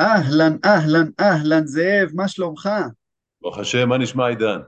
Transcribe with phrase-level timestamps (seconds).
[0.00, 2.68] אהלן, אהלן, אהלן, זאב, מה שלומך?
[3.42, 4.58] ברוך השם, מה נשמע עידן?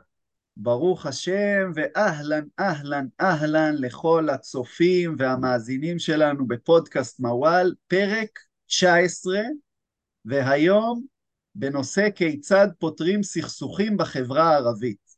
[0.57, 9.41] ברוך השם, ואהלן, אהלן, אהלן לכל הצופים והמאזינים שלנו בפודקאסט מוואל, פרק 19,
[10.25, 11.07] והיום
[11.55, 15.11] בנושא כיצד פותרים סכסוכים בחברה הערבית.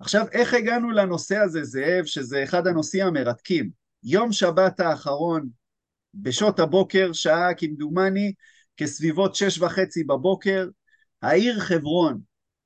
[0.00, 3.70] עכשיו, איך הגענו לנושא הזה, זאב, שזה אחד הנושאים המרתקים?
[4.04, 5.48] יום שבת האחרון,
[6.14, 8.32] בשעות הבוקר, שעה כמדומני,
[8.76, 10.68] כסביבות שש וחצי בבוקר,
[11.22, 12.20] העיר חברון,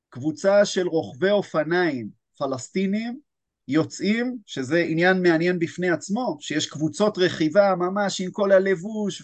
[0.08, 2.08] קבוצה של רוכבי אופניים
[2.38, 3.18] פלסטינים,
[3.68, 9.22] יוצאים, שזה עניין מעניין בפני עצמו, שיש קבוצות רכיבה ממש עם כל הלבוש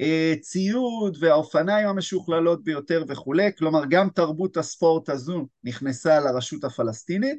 [0.00, 7.38] והציוד והאופניים המשוכללות ביותר וכולי, כלומר גם תרבות הספורט הזו נכנסה לרשות הפלסטינית,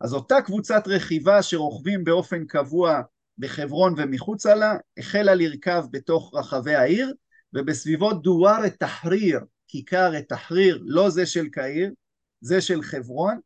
[0.00, 3.00] אז אותה קבוצת רכיבה שרוכבים באופן קבוע
[3.38, 7.12] בחברון ומחוצה לה, החלה לרכב בתוך רחבי העיר,
[7.54, 11.92] ובסביבות דואר א-תחריר, כיכר א-תחריר, לא זה של קהיר,
[12.40, 13.38] זה של חברון,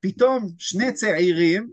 [0.00, 1.70] פתאום שני צעירים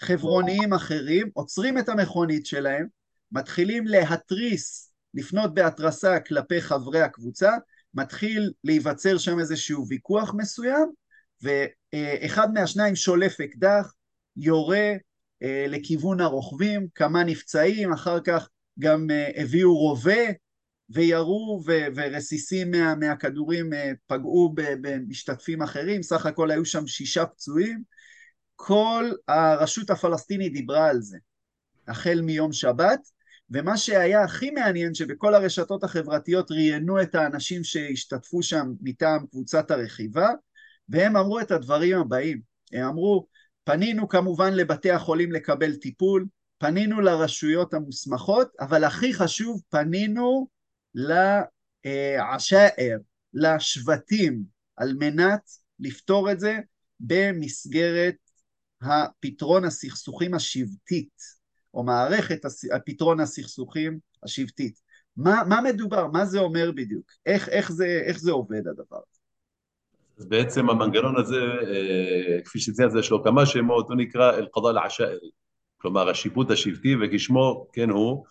[0.00, 2.86] חברוניים אחרים עוצרים את המכונית שלהם,
[3.32, 7.50] מתחילים להתריס, לפנות בהתרסה כלפי חברי הקבוצה,
[7.94, 10.90] מתחיל להיווצר שם איזשהו ויכוח מסוים,
[11.42, 13.92] ואחד מהשניים שולף אקדח,
[14.36, 14.92] יורה
[15.42, 20.22] אה, לכיוון הרוכבים, כמה נפצעים, אחר כך גם אה, הביאו רובה
[20.90, 27.82] וירו ו- ורסיסים מה- מהכדורים אה, פגעו במשתתפים אחרים, סך הכל היו שם שישה פצועים.
[28.56, 31.18] כל הרשות הפלסטינית דיברה על זה,
[31.88, 33.00] החל מיום שבת,
[33.50, 40.28] ומה שהיה הכי מעניין שבכל הרשתות החברתיות ראיינו את האנשים שהשתתפו שם מטעם קבוצת הרכיבה,
[40.88, 42.40] והם אמרו את הדברים הבאים,
[42.72, 43.26] הם אמרו,
[43.64, 46.26] פנינו כמובן לבתי החולים לקבל טיפול,
[46.58, 50.48] פנינו לרשויות המוסמכות, אבל הכי חשוב, פנינו
[50.94, 52.68] לעשאר,
[53.34, 54.42] לשבטים,
[54.76, 56.58] על מנת לפתור את זה
[57.00, 58.16] במסגרת
[58.82, 61.40] הפתרון הסכסוכים השבטית,
[61.74, 62.40] או מערכת
[62.74, 64.80] הפתרון הסכסוכים השבטית.
[65.16, 66.06] מה, מה מדובר?
[66.06, 67.10] מה זה אומר בדיוק?
[67.26, 69.20] איך, איך, זה, איך זה עובד הדבר הזה?
[70.18, 75.30] אז בעצם המנגנון הזה, אה, כפי שציינתי, יש לו כמה שמות, הוא נקרא אל-קדאא אל-עשארי,
[75.78, 78.24] כלומר השיפוט השבטי, וכשמו כן הוא,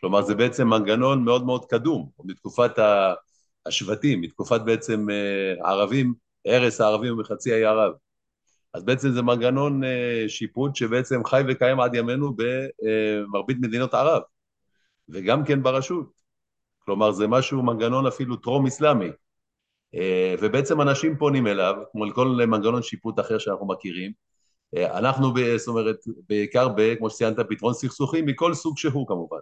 [0.00, 2.72] כלומר זה בעצם מנגנון מאוד מאוד קדום, מתקופת
[3.66, 6.14] השבטים, מתקופת בעצם אה, הערבים,
[6.46, 7.92] הרס הערבים מחצי האי ערב.
[8.74, 14.22] אז בעצם זה מנגנון אה, שיפוט שבעצם חי וקיים עד ימינו במרבית מדינות ערב,
[15.08, 16.12] וגם כן ברשות.
[16.78, 19.10] כלומר זה משהו, מנגנון אפילו טרום אסלאמי.
[19.94, 24.12] אה, ובעצם אנשים פונים אליו, כמו לכל מנגנון שיפוט אחר שאנחנו מכירים.
[24.76, 25.96] אנחנו, זאת אומרת,
[26.28, 26.68] בעיקר,
[26.98, 29.38] כמו שציינת, פתרון סכסוכים מכל סוג שהוא כמובן.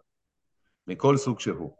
[0.87, 1.71] מכל סוג שהוא.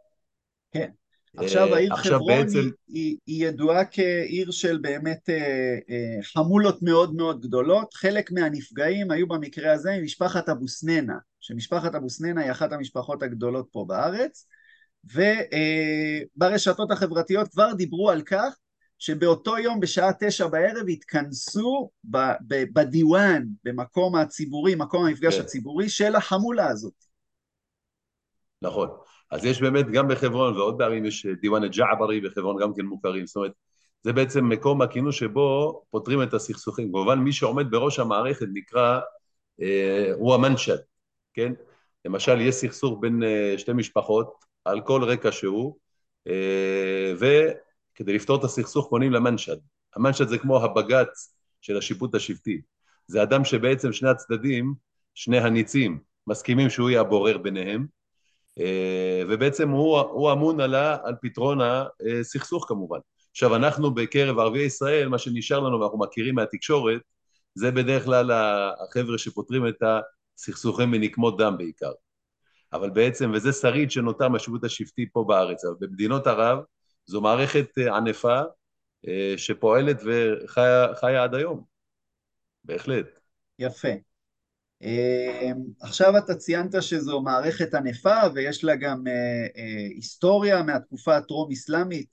[0.71, 0.89] כן.
[1.37, 2.59] עכשיו העיר עכשיו חברון בעצם...
[2.59, 9.11] היא, היא, היא ידועה כעיר של באמת אה, אה, חמולות מאוד מאוד גדולות, חלק מהנפגעים
[9.11, 14.47] היו במקרה הזה ממשפחת אבו סננה, שמשפחת אבו סננה היא אחת המשפחות הגדולות פה בארץ,
[16.35, 18.55] וברשתות אה, החברתיות כבר דיברו על כך
[18.99, 21.89] שבאותו יום בשעה תשע בערב התכנסו
[22.73, 25.41] בדיוואן, במקום הציבורי, מקום המפגש כן.
[25.41, 27.05] הציבורי של החמולה הזאת.
[28.65, 28.89] נכון.
[29.31, 33.35] אז יש באמת, גם בחברון ועוד בערים יש דיוואן א-ג'עברי בחברון גם כן מוכרים, זאת
[33.35, 33.51] אומרת,
[34.03, 36.87] זה בעצם מקום הכינוס שבו פותרים את הסכסוכים.
[36.91, 38.99] כמובן, מי שעומד בראש המערכת נקרא,
[39.61, 40.77] אה, הוא המנשד,
[41.33, 41.53] כן?
[42.05, 44.33] למשל, יש סכסוך בין אה, שתי משפחות
[44.65, 45.77] על כל רקע שהוא,
[46.27, 49.57] אה, וכדי לפתור את הסכסוך פונים למנשד.
[49.95, 52.61] המנשד זה כמו הבג"ץ של השיפוט השבטי.
[53.07, 54.73] זה אדם שבעצם שני הצדדים,
[55.13, 57.87] שני הניצים, מסכימים שהוא יהיה הבורר ביניהם, אה,
[59.29, 61.59] ובעצם הוא, הוא אמון על, על פתרון
[62.21, 62.99] הסכסוך כמובן.
[63.31, 67.01] עכשיו אנחנו בקרב ערביי ישראל, מה שנשאר לנו ואנחנו מכירים מהתקשורת,
[67.55, 69.83] זה בדרך כלל החבר'ה שפותרים את
[70.37, 71.91] הסכסוכים מנקמות דם בעיקר.
[72.73, 76.59] אבל בעצם, וזה שריד שנותר מהשירות השבטי פה בארץ, אבל במדינות ערב
[77.05, 78.41] זו מערכת אה, ענפה
[79.07, 81.63] אה, שפועלת וחיה עד היום,
[82.63, 83.19] בהחלט.
[83.59, 83.87] יפה.
[84.81, 89.13] אמ, עכשיו אתה ציינת שזו מערכת ענפה ויש לה גם אה,
[89.57, 92.07] אה, היסטוריה מהתקופה הטרום-אסלאמית.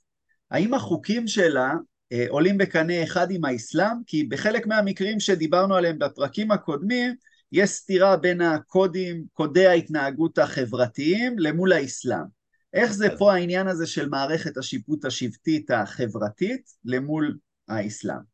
[0.50, 1.72] האם החוקים שלה
[2.12, 3.96] אה, עולים בקנה אחד עם האסלאם?
[4.06, 7.14] כי בחלק מהמקרים שדיברנו עליהם בפרקים הקודמים,
[7.52, 12.42] יש סתירה בין הקודים, קודי ההתנהגות החברתיים למול האסלאם.
[12.74, 17.38] איך זה פה העניין הזה של מערכת השיפוט השבטית החברתית למול
[17.68, 18.32] האסלאם?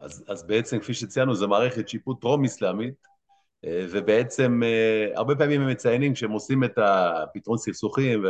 [0.00, 3.07] אז, אז בעצם, כפי שציינו, זו מערכת שיפוט טרום-אסלאמית,
[3.66, 8.24] ובעצם אה, הרבה פעמים הם מציינים כשהם עושים את הפתרון סכסוכים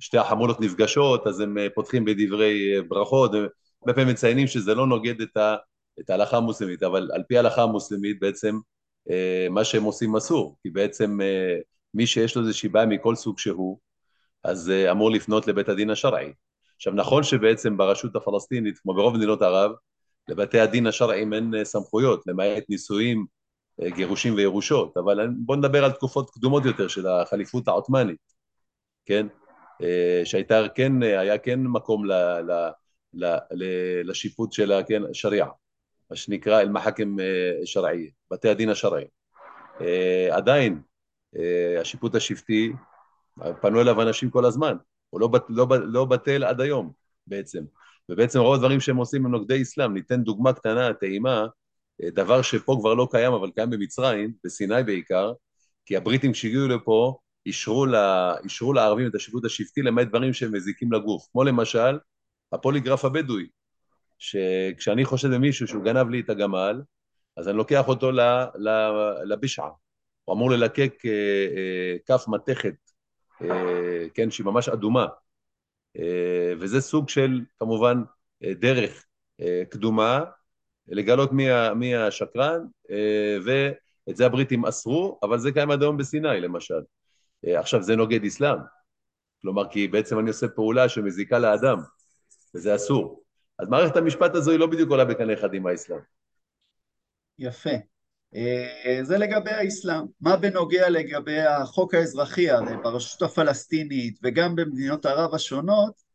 [0.00, 5.36] שתי החמולות נפגשות, אז הם פותחים בדברי ברכות, הרבה פעמים מציינים שזה לא נוגד את,
[5.36, 5.56] ה,
[6.00, 8.58] את ההלכה המוסלמית, אבל על פי ההלכה המוסלמית בעצם
[9.50, 11.18] מה שהם עושים אסור, כי בעצם
[11.94, 13.78] מי שיש לו איזושהי בעיה מכל סוג שהוא,
[14.44, 16.32] אז אמור לפנות לבית הדין השרעי.
[16.76, 19.70] עכשיו נכון שבעצם ברשות הפלסטינית, כמו ברוב מדינות ערב,
[20.30, 23.26] לבתי הדין השרעיים אין אה, סמכויות, למעט נישואים,
[23.82, 28.18] אה, גירושים וירושות, אבל בואו נדבר על תקופות קדומות יותר של החליפות העות'מאנית,
[29.06, 29.26] כן?
[29.82, 32.70] אה, שהייתה כן, היה כן מקום ל, ל,
[33.14, 33.64] ל, ל,
[34.04, 34.72] לשיפוט של
[35.10, 35.54] השריעה, כן,
[36.10, 37.16] מה שנקרא אל-מחאקם
[37.64, 39.08] שרעי, בתי הדין השרעיים.
[40.30, 40.80] עדיין
[41.80, 42.72] השיפוט השבטי,
[43.60, 44.76] פנו אליו אנשים כל הזמן,
[45.10, 46.92] הוא לא, לא, לא בטל עד היום
[47.26, 47.64] בעצם.
[48.10, 49.94] ובעצם רוב הדברים שהם עושים הם נוגדי אסלאם.
[49.94, 51.46] ניתן דוגמה קטנה, טעימה,
[52.02, 55.32] אה, דבר שפה כבר לא קיים, אבל קיים במצרים, בסיני בעיקר,
[55.86, 60.92] כי הבריטים כשהגיעו לפה, אישרו, לה, אישרו לערבים את השיפוט השבטי למעט דברים שהם מזיקים
[60.92, 61.98] לגוף, כמו למשל
[62.52, 63.46] הפוליגרף הבדואי,
[64.18, 66.82] שכשאני חושד במישהו שהוא גנב לי את הגמל,
[67.36, 68.10] אז אני לוקח אותו
[69.24, 69.70] לבישעה,
[70.24, 71.10] הוא אמור ללקק אה,
[71.56, 72.74] אה, כף מתכת,
[74.14, 75.06] כן, שהיא ממש אדומה,
[76.60, 78.02] וזה סוג של כמובן
[78.44, 79.04] אה, דרך
[79.40, 80.24] אה, קדומה
[80.88, 81.46] לגלות מי,
[81.76, 82.60] מי השקרן
[83.44, 86.80] ואת זה הבריטים אסרו אבל זה קיים עד היום בסיני למשל.
[87.44, 88.58] עכשיו זה נוגד אסלאם.
[89.42, 91.78] כלומר כי בעצם אני עושה פעולה שמזיקה לאדם
[92.54, 93.22] וזה אסור.
[93.58, 95.98] אז מערכת המשפט הזו היא לא בדיוק עולה בקנה אחד עם האסלאם.
[97.38, 97.70] יפה
[99.02, 100.04] זה לגבי האסלאם.
[100.20, 106.10] מה בנוגע לגבי החוק האזרחי, הרי ברשות הפלסטינית וגם במדינות ערב השונות,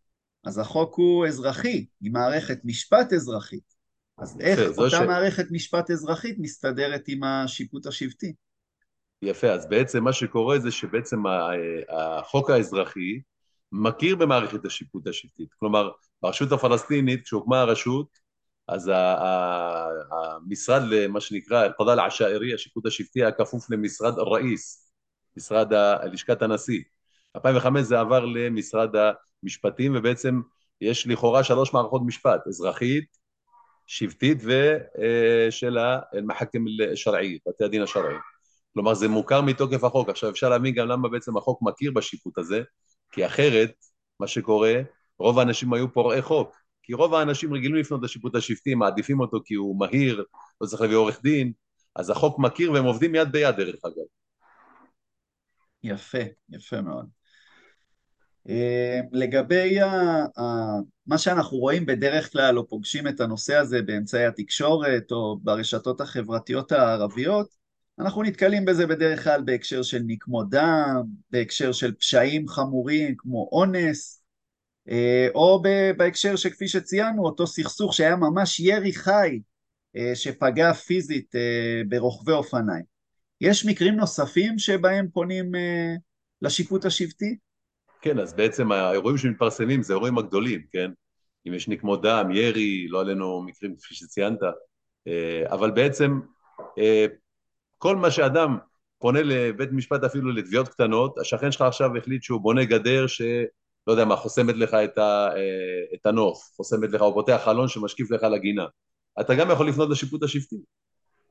[0.45, 3.75] אז החוק הוא אזרחי, היא מערכת משפט אזרחית.
[4.17, 4.93] אז איך אותה ש...
[4.93, 8.33] מערכת משפט אזרחית מסתדרת עם השיפוט השבטי?
[9.21, 11.23] יפה, אז בעצם מה שקורה זה שבעצם
[11.89, 13.19] החוק האזרחי
[13.71, 15.53] מכיר במערכת השיפוט השבטית.
[15.59, 15.89] כלומר,
[16.21, 18.24] ברשות הפלסטינית, כשהוקמה הרשות,
[18.67, 18.91] אז
[20.11, 24.91] המשרד למה שנקרא אל-קדאא אל-עשאירי, השיפוט השבטי, היה כפוף למשרד אל-ראיס,
[25.37, 25.73] משרד
[26.11, 26.81] לשכת הנשיא.
[27.35, 28.89] 2005 זה עבר למשרד
[29.43, 30.41] המשפטים, ובעצם
[30.81, 33.05] יש לכאורה שלוש מערכות משפט, אזרחית,
[33.87, 35.77] שבטית ושל
[36.13, 38.15] אל-מחכם אל-שרעי, בתי הדין השרעי.
[38.73, 40.09] כלומר זה מוכר מתוקף החוק.
[40.09, 42.61] עכשיו אפשר להבין גם למה בעצם החוק מכיר בשיפוט הזה,
[43.11, 43.71] כי אחרת,
[44.19, 44.73] מה שקורה,
[45.19, 46.55] רוב האנשים היו פורעי חוק.
[46.85, 50.23] כי רוב האנשים רגילים לפנות לשיפוט השבטי, מעדיפים אותו כי הוא מהיר,
[50.61, 51.51] לא צריך להביא עורך דין,
[51.95, 54.05] אז החוק מכיר והם עובדים יד ביד דרך אגב.
[55.83, 56.17] יפה,
[56.49, 57.05] יפה מאוד.
[58.49, 59.87] אה, לגבי ה,
[61.07, 66.71] מה שאנחנו רואים בדרך כלל או פוגשים את הנושא הזה באמצעי התקשורת או ברשתות החברתיות
[66.71, 67.55] הערביות,
[67.99, 74.24] אנחנו נתקלים בזה בדרך כלל בהקשר של נקמות דם, בהקשר של פשעים חמורים כמו אונס,
[75.35, 75.61] או
[75.97, 79.39] בהקשר שכפי שציינו, אותו סכסוך שהיה ממש ירי חי
[79.97, 82.83] אה, שפגע פיזית אה, ברוכבי אופניים.
[83.41, 85.51] יש מקרים נוספים שבהם פונים
[86.41, 87.37] לשיפוט השבטי?
[88.01, 90.91] כן, אז בעצם האירועים שמתפרסמים זה האירועים הגדולים, כן?
[91.47, 94.39] אם יש נקמות דם, ירי, לא עלינו מקרים כפי שציינת,
[95.45, 96.19] אבל בעצם
[97.77, 98.57] כל מה שאדם
[98.99, 103.21] פונה לבית משפט אפילו לתביעות קטנות, השכן שלך עכשיו החליט שהוא בונה גדר ש...
[103.87, 107.67] לא יודע מה, חוסמת לך את, ה, אה, את הנוף, חוסמת לך, או פותח חלון
[107.67, 108.65] שמשקיף לך לגינה.
[109.19, 110.55] אתה גם יכול לפנות לשיפוט השבטי.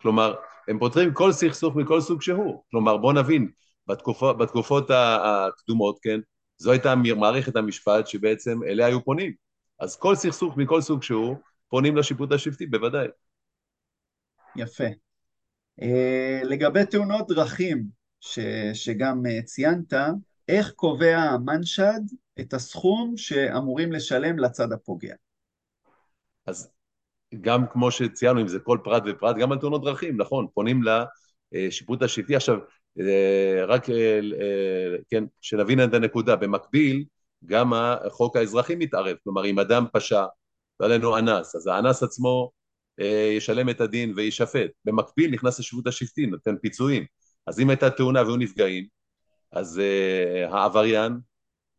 [0.00, 0.34] כלומר,
[0.68, 2.62] הם פותרים כל סכסוך מכל סוג שהוא.
[2.70, 3.50] כלומר, בוא נבין,
[3.86, 6.20] בתקופות, בתקופות הקדומות, כן,
[6.58, 9.32] זו הייתה מערכת המשפט שבעצם אליה היו פונים.
[9.80, 11.36] אז כל סכסוך מכל סוג שהוא,
[11.68, 13.08] פונים לשיפוט השבטי, בוודאי.
[14.56, 14.84] יפה.
[15.80, 17.84] Uh, לגבי תאונות דרכים,
[18.20, 18.38] ש,
[18.74, 19.92] שגם uh, ציינת,
[20.48, 22.00] איך קובע המנשד
[22.40, 25.14] את הסכום שאמורים לשלם לצד הפוגע?
[26.46, 26.70] אז
[27.40, 30.80] גם כמו שציינו, אם זה כל פרט ופרט, גם על תאונות דרכים, נכון, פונים
[31.52, 32.36] לשיפוט השבטי.
[32.36, 32.58] עכשיו,
[33.00, 37.04] אה, רק אה, אה, כן, שנבין את הנקודה, במקביל,
[37.44, 40.24] גם החוק האזרחי מתערב, כלומר, אם אדם פשע,
[40.78, 42.50] עלינו אנס, אז האנס עצמו
[43.36, 44.70] ישלם את הדין ויישפט.
[44.84, 47.04] במקביל נכנס לשיפוט השבטי, נותן פיצויים.
[47.46, 48.86] אז אם הייתה תאונה והיו נפגעים,
[49.54, 49.82] אז uh,
[50.54, 51.12] העבריין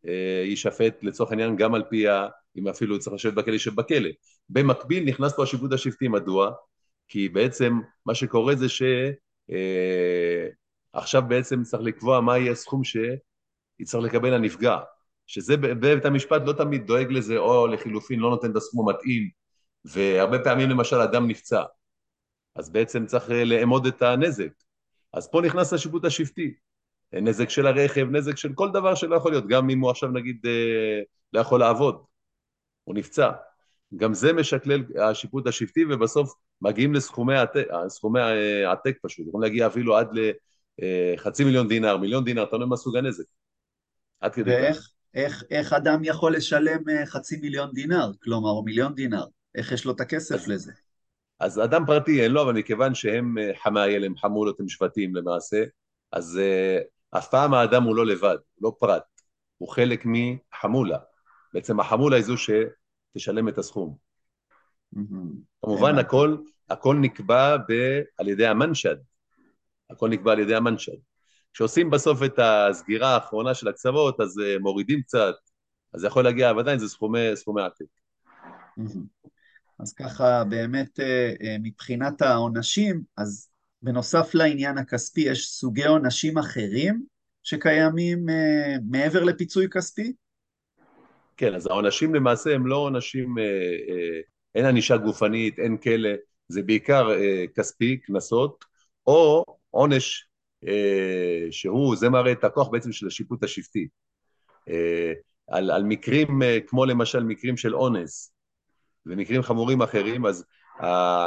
[0.04, 0.08] uh,
[0.44, 2.28] יישפט לצורך העניין גם על פי ה...
[2.56, 4.08] אם אפילו צריך לשבת בכלא, יישב בכלא.
[4.48, 6.52] במקביל נכנס פה השיפוט השבטי, מדוע?
[7.08, 8.92] כי בעצם מה שקורה זה שעכשיו
[11.22, 14.78] uh, בעצם צריך לקבוע מה יהיה הסכום שיצטרך לקבל הנפגע,
[15.26, 19.30] שזה בית המשפט לא תמיד דואג לזה, או לחילופין לא נותן את הסכום המתאים,
[19.84, 21.62] והרבה פעמים למשל אדם נפצע,
[22.54, 24.50] אז בעצם צריך לאמוד את הנזק.
[25.12, 26.54] אז פה נכנס השיפוט השבטי,
[27.12, 30.46] נזק של הרכב, נזק של כל דבר שלא יכול להיות, גם אם הוא עכשיו נגיד
[31.32, 32.04] לא יכול לעבוד,
[32.84, 33.30] הוא נפצע.
[33.96, 38.20] גם זה משקלל השיפוט השבטי, ובסוף מגיעים לסכומי עתק, סכומי
[38.66, 40.08] עתק פשוט, יכולים להגיע אפילו עד
[40.78, 43.24] לחצי מיליון דינר, מיליון דינר, יודע מה סוג הנזק.
[44.20, 44.56] עד כדי כך.
[44.56, 49.24] ואיך איך, איך אדם יכול לשלם חצי מיליון דינר, כלומר, או מיליון דינר?
[49.54, 50.72] איך יש לו את הכסף אז, לזה?
[51.40, 55.64] אז אדם פרטי אין לו, אבל מכיוון שהם חמאייל, הם חמולות, הם שבטים למעשה,
[56.12, 56.40] אז
[57.10, 59.02] אף פעם האדם הוא לא לבד, לא פרט,
[59.58, 60.98] הוא חלק מחמולה.
[61.54, 63.96] בעצם החמולה היא זו שתשלם את הסכום.
[65.62, 66.36] כמובן הכל,
[66.70, 67.72] הכל נקבע ב,
[68.18, 68.96] על ידי המנשד,
[69.90, 70.96] הכל נקבע על ידי המנשד.
[71.52, 75.34] כשעושים בסוף את הסגירה האחרונה של הקצוות, אז uh, מורידים קצת,
[75.94, 77.84] אז זה יכול להגיע, אבל עדיין זה סכומי, סכומי עתק.
[79.78, 83.48] אז ככה באמת אה, מבחינת העונשים, אז
[83.86, 87.02] בנוסף לעניין הכספי, יש סוגי עונשים אחרים
[87.42, 90.12] שקיימים uh, מעבר לפיצוי כספי?
[91.36, 93.92] כן, אז העונשים למעשה הם לא עונשים, uh, uh,
[94.54, 96.08] אין ענישה גופנית, אין כלא,
[96.48, 98.64] זה בעיקר uh, כספי, קנסות,
[99.06, 100.28] או עונש
[100.64, 100.68] uh,
[101.50, 103.88] שהוא, זה מראה את הכוח בעצם של השיפוט השבטי.
[104.70, 104.72] Uh,
[105.48, 108.32] על, על מקרים uh, כמו למשל מקרים של אונס
[109.06, 110.44] ומקרים חמורים אחרים, אז
[110.80, 110.84] uh,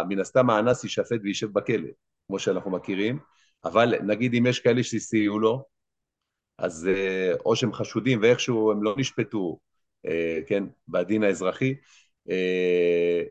[0.10, 1.90] מן הסתם האנס יישפט ויישב בכלא.
[2.30, 3.20] כמו שאנחנו מכירים,
[3.64, 5.66] אבל נגיד אם יש כאלה שסייעו לו,
[6.58, 9.60] אז אה, או שהם חשודים ואיכשהו הם לא נשפטו,
[10.06, 11.76] אה, כן, בדין האזרחי,
[12.30, 13.22] אה,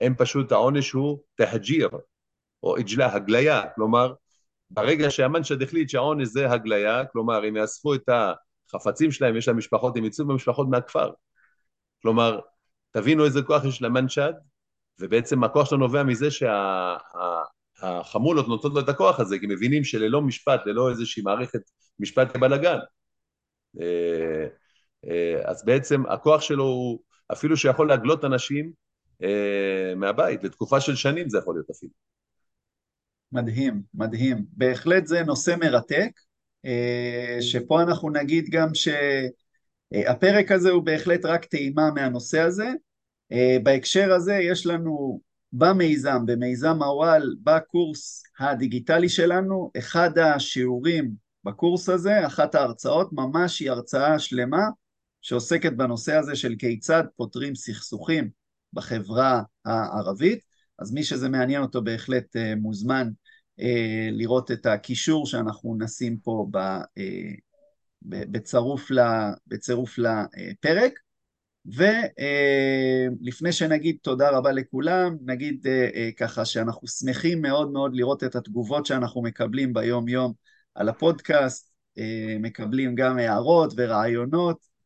[0.00, 1.88] הם פשוט, העונש הוא תהג'יר,
[2.62, 4.14] או אג'לה, הגליה, כלומר,
[4.70, 8.08] ברגע שהמנשד החליט שהעונש זה הגליה, כלומר, אם יאספו את
[8.68, 11.10] החפצים שלהם, יש להם משפחות, הם יצאו במשפחות מהכפר.
[12.02, 12.40] כלומר,
[12.90, 14.32] תבינו איזה כוח יש למנשד,
[15.00, 16.96] ובעצם הכוח שלו נובע מזה שה...
[17.82, 21.60] החמולות נותנות לו את הכוח הזה, כי מבינים שללא משפט, ללא איזושהי מערכת
[22.00, 22.78] משפט כבלאגן.
[23.80, 24.46] אה,
[25.10, 27.00] אה, אז בעצם הכוח שלו הוא
[27.32, 28.72] אפילו שיכול להגלות אנשים
[29.22, 31.92] אה, מהבית, לתקופה של שנים זה יכול להיות אפילו.
[33.32, 34.44] מדהים, מדהים.
[34.52, 36.10] בהחלט זה נושא מרתק,
[37.40, 42.68] שפה אנחנו נגיד גם שהפרק הזה הוא בהחלט רק טעימה מהנושא הזה.
[43.62, 45.20] בהקשר הזה יש לנו
[45.52, 51.12] במיזם, במיזם הוואל, בקורס הדיגיטלי שלנו, אחד השיעורים
[51.44, 54.62] בקורס הזה, אחת ההרצאות, ממש היא הרצאה שלמה
[55.22, 58.30] שעוסקת בנושא הזה של כיצד פותרים סכסוכים
[58.72, 60.40] בחברה הערבית,
[60.78, 63.08] אז מי שזה מעניין אותו בהחלט אה, מוזמן
[63.60, 66.46] אה, לראות את הקישור שאנחנו נשים פה
[66.98, 67.32] אה,
[69.46, 70.92] בצירוף לפרק.
[71.76, 78.36] ולפני שנגיד תודה רבה לכולם, נגיד אה, אה, ככה שאנחנו שמחים מאוד מאוד לראות את
[78.36, 80.32] התגובות שאנחנו מקבלים ביום יום
[80.74, 84.78] על הפודקאסט, אה, מקבלים גם הערות ורעיונות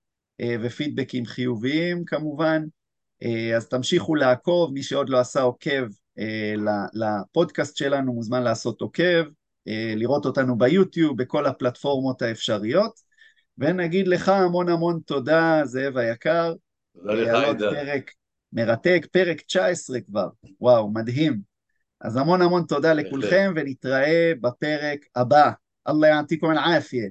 [0.63, 2.63] ופידבקים חיוביים כמובן,
[3.57, 5.85] אז תמשיכו לעקוב, מי שעוד לא עשה עוקב
[6.95, 9.25] לפודקאסט שלנו מוזמן לעשות עוקב,
[9.97, 13.01] לראות אותנו ביוטיוב, בכל הפלטפורמות האפשריות.
[13.59, 16.53] ונגיד לך המון המון תודה, זאב היקר.
[16.95, 17.71] תודה לך, עידן.
[17.71, 18.11] פרק
[18.53, 20.29] מרתק, פרק 19 כבר,
[20.61, 21.41] וואו, מדהים.
[22.01, 25.51] אז המון המון תודה לכולכם, ונתראה בפרק הבא.
[25.89, 27.09] אללה יעתיקום אל-עאפיה.